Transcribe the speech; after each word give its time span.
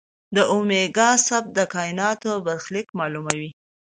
د 0.35 0.37
اومېګا 0.53 1.09
ثابت 1.27 1.51
د 1.57 1.59
کائنات 1.73 2.21
برخلیک 2.45 2.87
معلوموي. 2.99 3.51